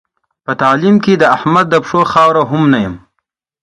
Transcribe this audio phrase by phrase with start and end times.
[0.45, 2.95] په تعلیم کې د احمد د پښو خاوره هم نه یم.